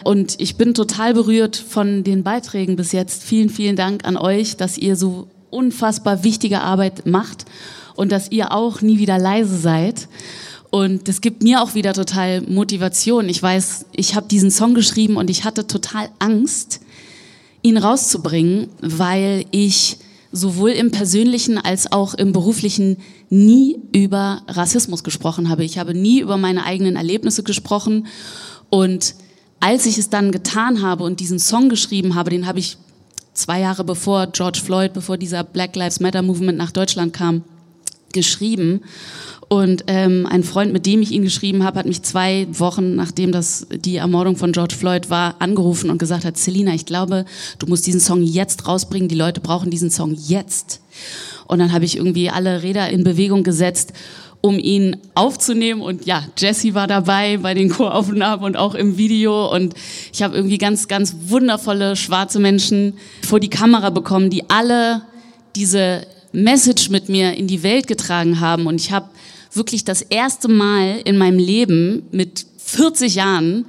[0.02, 3.22] Und ich bin total berührt von den Beiträgen bis jetzt.
[3.22, 7.46] Vielen, vielen Dank an euch, dass ihr so unfassbar wichtige Arbeit macht
[7.96, 10.08] und dass ihr auch nie wieder leise seid.
[10.74, 13.28] Und das gibt mir auch wieder total Motivation.
[13.28, 16.80] Ich weiß, ich habe diesen Song geschrieben und ich hatte total Angst,
[17.62, 19.98] ihn rauszubringen, weil ich
[20.32, 22.96] sowohl im persönlichen als auch im beruflichen
[23.30, 25.62] nie über Rassismus gesprochen habe.
[25.62, 28.08] Ich habe nie über meine eigenen Erlebnisse gesprochen.
[28.68, 29.14] Und
[29.60, 32.78] als ich es dann getan habe und diesen Song geschrieben habe, den habe ich
[33.32, 37.44] zwei Jahre bevor George Floyd, bevor dieser Black Lives Matter Movement nach Deutschland kam,
[38.14, 38.80] geschrieben.
[39.48, 43.30] Und ähm, ein Freund, mit dem ich ihn geschrieben habe, hat mich zwei Wochen, nachdem
[43.30, 47.26] das die Ermordung von George Floyd war, angerufen und gesagt hat, Selina, ich glaube,
[47.58, 49.08] du musst diesen Song jetzt rausbringen.
[49.08, 50.80] Die Leute brauchen diesen Song jetzt.
[51.46, 53.92] Und dann habe ich irgendwie alle Räder in Bewegung gesetzt,
[54.40, 55.82] um ihn aufzunehmen.
[55.82, 59.52] Und ja, Jesse war dabei bei den Choraufnahmen und auch im Video.
[59.52, 59.74] Und
[60.12, 62.94] ich habe irgendwie ganz, ganz wundervolle schwarze Menschen
[63.26, 65.02] vor die Kamera bekommen, die alle
[65.54, 68.66] diese Message mit mir in die Welt getragen haben.
[68.66, 69.08] Und ich habe
[69.52, 73.66] wirklich das erste Mal in meinem Leben mit 40 Jahren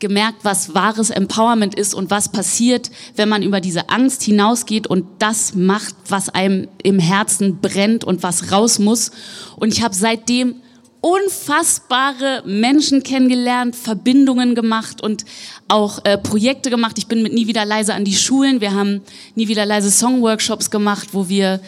[0.00, 5.04] gemerkt, was wahres Empowerment ist und was passiert, wenn man über diese Angst hinausgeht und
[5.18, 9.12] das macht, was einem im Herzen brennt und was raus muss.
[9.56, 10.56] Und ich habe seitdem
[11.02, 15.24] unfassbare Menschen kennengelernt, Verbindungen gemacht und
[15.68, 16.98] auch äh, Projekte gemacht.
[16.98, 18.60] Ich bin mit Nie wieder leise an die Schulen.
[18.60, 19.02] Wir haben
[19.34, 21.60] Nie wieder leise Songworkshops gemacht, wo wir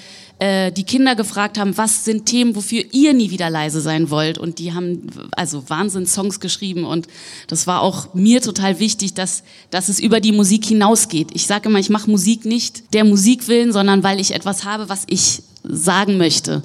[0.42, 4.38] äh, die Kinder gefragt haben, was sind Themen, wofür ihr nie wieder leise sein wollt.
[4.38, 6.84] Und die haben also Wahnsinn-Songs geschrieben.
[6.84, 7.06] Und
[7.46, 11.28] das war auch mir total wichtig, dass, dass es über die Musik hinausgeht.
[11.32, 14.88] Ich sage immer, ich mache Musik nicht der Musik willen, sondern weil ich etwas habe,
[14.88, 16.64] was ich sagen möchte.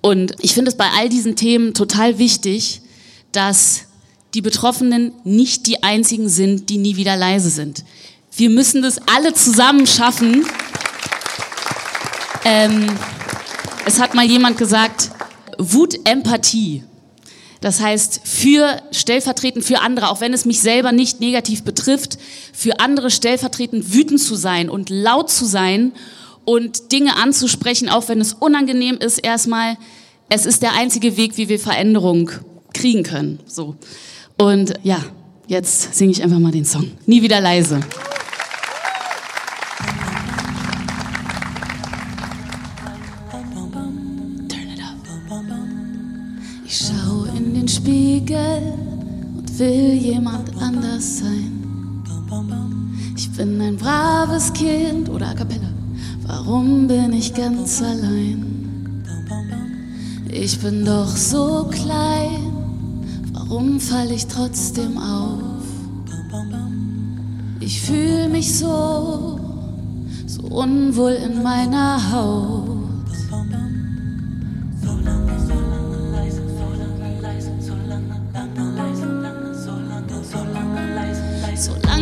[0.00, 2.80] Und ich finde es bei all diesen Themen total wichtig,
[3.30, 3.82] dass
[4.34, 7.84] die Betroffenen nicht die einzigen sind, die nie wieder leise sind.
[8.36, 10.44] Wir müssen das alle zusammen schaffen.
[12.44, 12.86] Ähm,
[13.86, 15.10] es hat mal jemand gesagt,
[15.58, 16.84] Wut, Empathie.
[17.60, 22.18] Das heißt, für stellvertretend für andere, auch wenn es mich selber nicht negativ betrifft,
[22.52, 25.92] für andere stellvertretend wütend zu sein und laut zu sein
[26.44, 29.78] und Dinge anzusprechen, auch wenn es unangenehm ist, erstmal,
[30.28, 32.30] es ist der einzige Weg, wie wir Veränderung
[32.74, 33.40] kriegen können.
[33.46, 33.76] So.
[34.36, 35.02] Und ja,
[35.46, 36.90] jetzt singe ich einfach mal den Song.
[37.06, 37.80] Nie wieder leise.
[48.24, 48.72] Spiegel
[49.36, 51.60] und will jemand anders sein.
[53.16, 55.68] Ich bin ein braves Kind oder a cappella
[56.26, 59.04] Warum bin ich ganz allein?
[60.30, 62.52] Ich bin doch so klein.
[63.32, 65.62] Warum fall ich trotzdem auf?
[67.60, 69.38] Ich fühle mich so,
[70.26, 72.73] so unwohl in meiner Haut.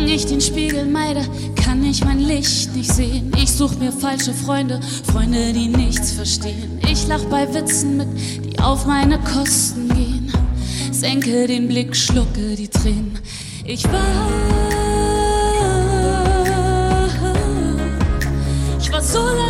[0.03, 1.21] Solange ich den Spiegel meide,
[1.55, 3.31] kann ich mein Licht nicht sehen.
[3.37, 6.77] Ich such mir falsche Freunde, Freunde, die nichts verstehen.
[6.91, 8.07] Ich lach bei Witzen mit,
[8.43, 10.29] die auf meine Kosten gehen.
[10.91, 13.17] Senke den Blick, schlucke die Tränen.
[13.63, 14.29] Ich war,
[18.81, 19.42] ich war so lange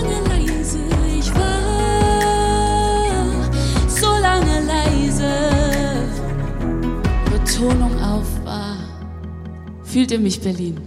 [9.94, 10.82] Fühlt ihr mich, Berlin?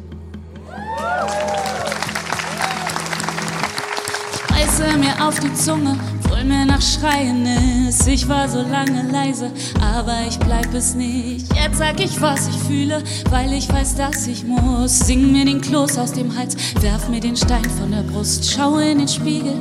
[4.35, 7.47] Ich beiße mir auf die Zunge, obwohl mir nach Schreien
[7.87, 8.09] ist.
[8.09, 11.47] Ich war so lange leise, aber ich bleib es nicht.
[11.55, 14.99] Jetzt sag ich, was ich fühle, weil ich weiß, dass ich muss.
[14.99, 18.51] Sing mir den Kloß aus dem Hals, werf mir den Stein von der Brust.
[18.51, 19.55] Schau in den Spiegel,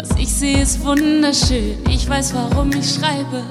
[0.00, 1.78] was ich sehe, ist wunderschön.
[1.88, 3.44] Ich weiß, warum ich schreibe.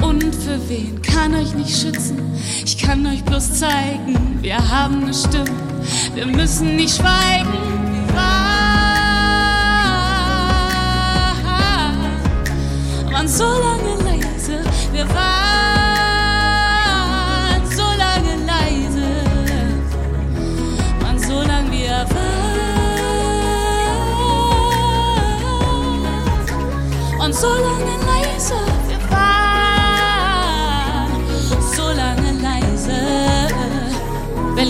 [0.00, 2.18] Und für wen kann euch nicht schützen?
[2.64, 5.50] Ich kann euch bloß zeigen, wir haben eine Stimme,
[6.14, 7.52] wir müssen nicht schweigen.
[8.06, 8.62] Wir waren
[13.28, 15.24] so lange leise, wir waren
[17.70, 19.24] so lange leise,
[21.00, 22.08] waren so lange wir waren
[27.24, 28.01] und so lange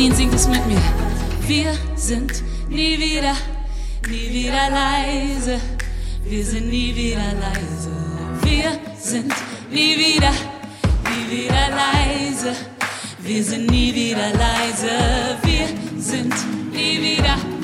[0.03, 0.83] Berlin singt es mit mir.
[1.47, 3.37] Wir sind nie wieder,
[4.09, 5.61] nie wieder leise.
[6.25, 7.93] Wir sind nie wieder leise.
[8.43, 9.33] Wir sind
[9.71, 10.33] nie wieder,
[11.09, 12.53] nie wieder leise.
[13.21, 15.39] Wir sind nie wieder leise.
[15.45, 15.69] Wir
[16.03, 16.35] sind
[16.73, 17.62] nie wieder.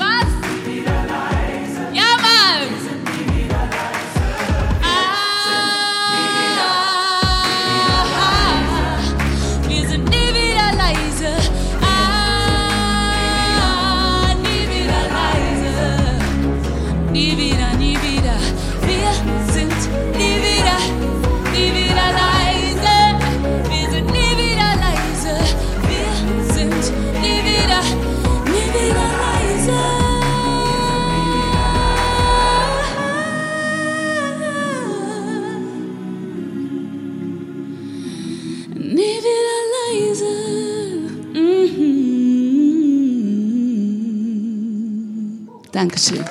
[45.99, 46.25] Dankeschön.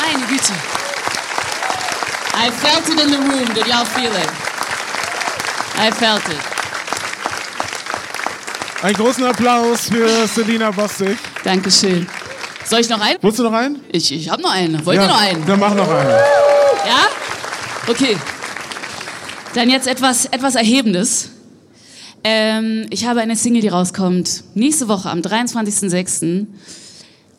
[0.00, 0.52] Meine Güte.
[2.34, 3.54] I felt it in the room.
[3.54, 4.30] Did y'all feel it?
[5.78, 6.38] I felt it.
[8.82, 11.18] Einen großen Applaus für Selina Bostic.
[11.44, 12.08] Dankeschön.
[12.64, 13.22] Soll ich noch einen?
[13.22, 13.84] Wolltest du noch einen?
[13.92, 14.84] Ich, ich habe noch einen.
[14.86, 15.46] Wollt ja, ihr noch einen?
[15.46, 16.08] Dann mach noch einen.
[16.08, 17.06] Ja?
[17.86, 18.16] Okay.
[19.54, 21.28] Dann jetzt etwas, etwas Erhebendes.
[22.24, 26.46] Ähm, ich habe eine Single, die rauskommt nächste Woche am 23.06.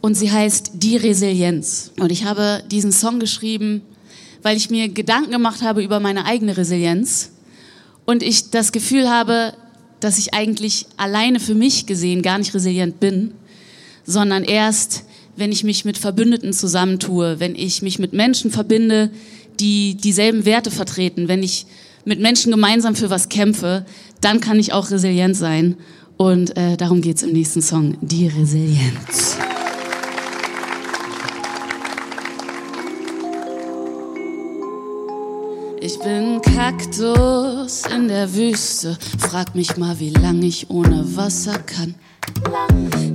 [0.01, 1.91] Und sie heißt Die Resilienz.
[1.99, 3.81] Und ich habe diesen Song geschrieben,
[4.41, 7.31] weil ich mir Gedanken gemacht habe über meine eigene Resilienz.
[8.05, 9.53] Und ich das Gefühl habe,
[10.01, 13.33] dass ich eigentlich alleine für mich gesehen gar nicht resilient bin,
[14.05, 15.05] sondern erst,
[15.37, 19.09] wenn ich mich mit Verbündeten zusammentue, wenn ich mich mit Menschen verbinde,
[19.61, 21.65] die dieselben Werte vertreten, wenn ich
[22.05, 23.85] mit Menschen gemeinsam für was kämpfe,
[24.21, 25.77] dann kann ich auch resilient sein.
[26.17, 29.37] Und äh, darum geht's im nächsten Song, die Resilienz.
[35.85, 41.95] Ich bin Kaktus in der Wüste, frag mich mal, wie lange ich ohne Wasser kann.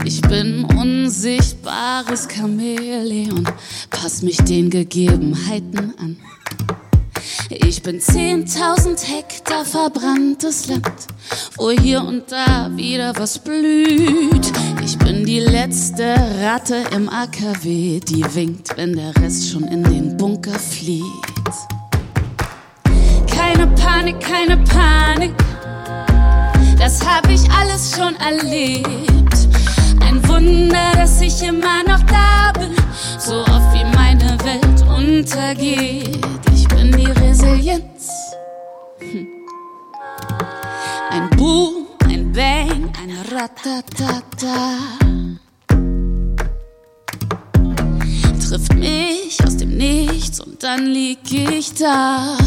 [0.05, 3.49] Ich bin unsichtbares Chamäleon,
[3.89, 6.17] pass mich den Gegebenheiten an.
[7.51, 11.07] Ich bin 10.000 Hektar verbranntes Land,
[11.57, 14.53] wo hier und da wieder was blüht.
[14.85, 20.19] Ich bin die letzte Ratte im AKW, die winkt, wenn der Rest schon in den
[20.19, 21.03] Bunker flieht.
[23.35, 25.33] Keine Panik, keine Panik,
[26.79, 29.49] das hab ich alles schon erlebt.
[30.01, 32.77] Ein Wunder, dass ich immer noch da bin,
[33.19, 36.38] so oft wie meine Welt untergeht.
[37.59, 38.11] Resilienz.
[39.01, 39.27] Hm.
[41.11, 44.79] Ein Boom, ein Bang, ein Ratatata.
[48.49, 52.39] Trifft mich aus dem Nichts und dann lieg ich da.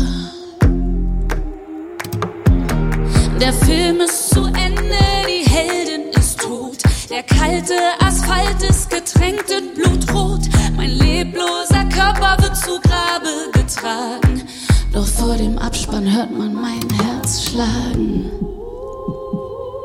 [3.39, 6.77] Der Film ist zu Ende, die Heldin ist tot.
[7.09, 10.41] Der kalte Asphalt ist getränkt in Blutrot.
[10.77, 14.47] Mein lebloser Körper wird zu Grabe getragen.
[14.93, 18.29] Doch vor dem Abspann hört man mein Herz schlagen.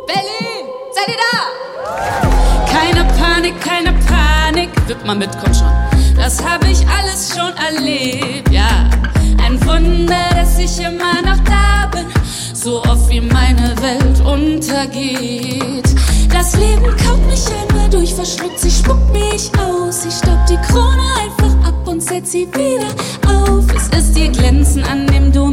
[0.08, 2.66] Berlin, seid ihr da?
[2.66, 4.70] Keine Panik, keine Panik.
[4.88, 5.70] Wipp mal mit, komm schon.
[6.16, 8.90] Das habe ich alles schon erlebt, ja.
[9.44, 12.06] Ein Wunder, dass ich immer noch da bin.
[12.52, 15.88] So oft wie meine Welt untergeht.
[16.32, 20.04] Das Leben kaut mich einmal durch, verschluckt sie, spuckt mich aus.
[20.04, 22.88] Ich staub die Krone einfach ab und setz sie wieder
[23.26, 23.64] auf.
[23.74, 25.45] Es ist ihr Glänzen, an dem du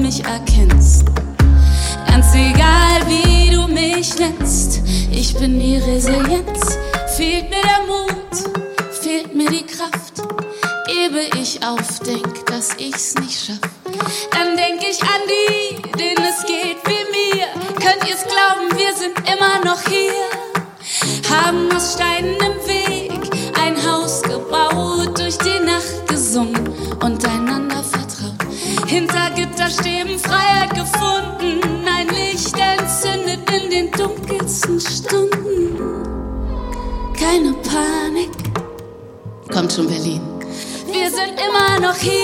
[41.94, 42.23] immer noch hier.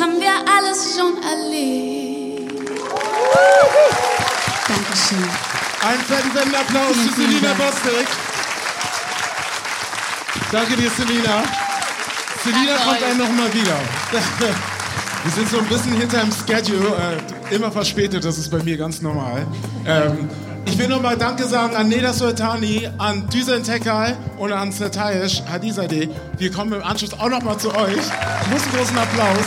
[0.00, 2.70] Haben wir alles schon erlebt.
[4.66, 5.28] Dankeschön.
[5.82, 7.54] Einen fetten, Applaus Vielen, vielen Selina.
[7.54, 8.06] Bostek.
[10.52, 11.42] Danke dir, Selina.
[12.44, 13.76] Selina kommt dann nochmal wieder.
[15.22, 16.96] Wir sind so ein bisschen hinterm Schedule,
[17.50, 19.46] äh, immer verspätet, das ist bei mir ganz normal.
[19.86, 20.30] Ähm,
[20.64, 26.08] ich will nochmal Danke sagen an Neda Sultani, an Düsen Tekal und an Setayesh Hadizadeh.
[26.38, 27.96] Wir kommen im Anschluss auch nochmal zu euch.
[28.50, 29.46] Großen, großen Applaus.